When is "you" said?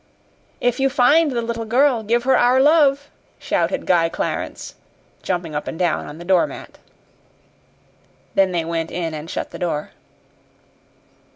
0.79-0.89